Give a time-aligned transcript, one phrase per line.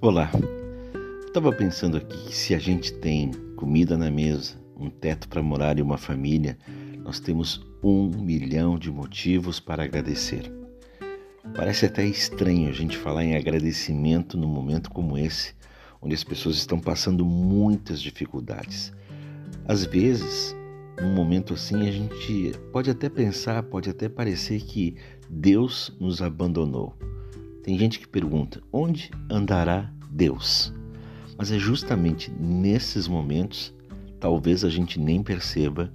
[0.00, 0.30] Olá,
[1.26, 5.76] estava pensando aqui que se a gente tem comida na mesa, um teto para morar
[5.76, 6.56] e uma família,
[7.02, 10.52] nós temos um milhão de motivos para agradecer.
[11.52, 15.52] Parece até estranho a gente falar em agradecimento num momento como esse,
[16.00, 18.92] onde as pessoas estão passando muitas dificuldades.
[19.66, 20.54] Às vezes,
[21.02, 24.94] num momento assim, a gente pode até pensar, pode até parecer que
[25.28, 26.96] Deus nos abandonou.
[27.68, 30.72] Tem gente que pergunta: onde andará Deus?
[31.36, 33.74] Mas é justamente nesses momentos,
[34.18, 35.92] talvez a gente nem perceba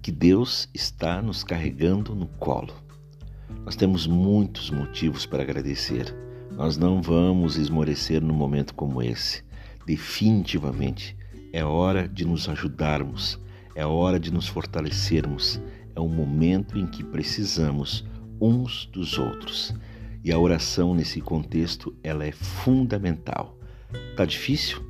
[0.00, 2.72] que Deus está nos carregando no colo.
[3.62, 6.16] Nós temos muitos motivos para agradecer.
[6.52, 9.44] Nós não vamos esmorecer num momento como esse.
[9.84, 11.14] Definitivamente
[11.52, 13.38] é hora de nos ajudarmos,
[13.74, 15.60] é hora de nos fortalecermos.
[15.94, 18.02] É um momento em que precisamos
[18.40, 19.74] uns dos outros.
[20.26, 23.56] E a oração nesse contexto, ela é fundamental.
[24.16, 24.84] Tá difícil?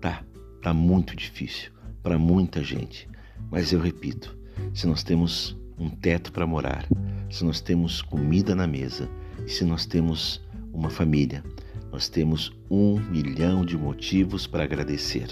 [0.00, 0.24] Tá,
[0.60, 1.70] tá muito difícil
[2.02, 3.08] para muita gente.
[3.52, 4.36] Mas eu repito,
[4.74, 6.88] se nós temos um teto para morar,
[7.30, 9.08] se nós temos comida na mesa,
[9.46, 11.44] se nós temos uma família,
[11.92, 15.28] nós temos um milhão de motivos para agradecer.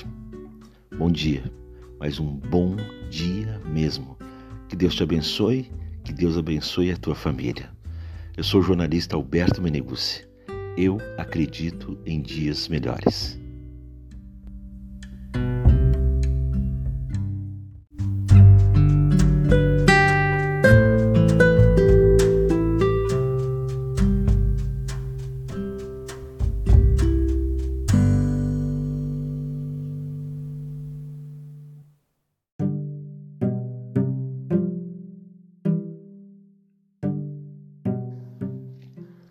[0.96, 1.52] Bom dia,
[1.98, 2.76] mas um bom
[3.10, 4.16] dia mesmo.
[4.68, 5.68] Que Deus te abençoe,
[6.04, 7.76] que Deus abençoe a tua família.
[8.38, 10.24] Eu sou o jornalista Alberto Meneguzzi.
[10.76, 13.36] Eu acredito em dias melhores.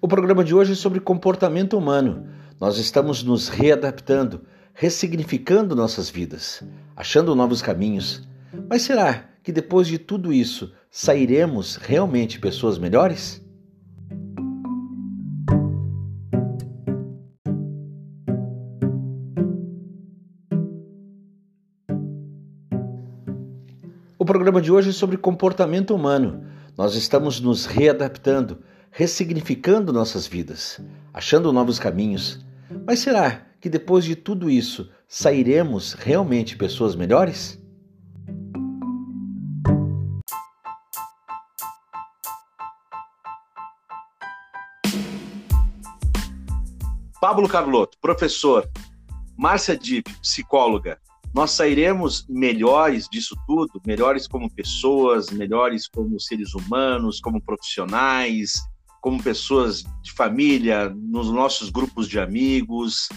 [0.07, 2.29] O programa de hoje é sobre comportamento humano.
[2.61, 4.39] Nós estamos nos readaptando,
[4.73, 6.63] ressignificando nossas vidas,
[6.95, 8.25] achando novos caminhos.
[8.69, 13.45] Mas será que depois de tudo isso sairemos realmente pessoas melhores?
[24.17, 26.45] O programa de hoje é sobre comportamento humano.
[26.77, 28.59] Nós estamos nos readaptando,
[28.91, 30.79] ressignificando nossas vidas,
[31.13, 32.45] achando novos caminhos.
[32.85, 37.59] Mas será que depois de tudo isso sairemos realmente pessoas melhores?
[47.19, 48.69] Pablo Carlotto, professor.
[49.35, 50.99] Márcia Dip, psicóloga.
[51.33, 58.53] Nós sairemos melhores disso tudo, melhores como pessoas, melhores como seres humanos, como profissionais,
[59.07, 63.07] como pessoas de família, nos nossos grupos de amigos.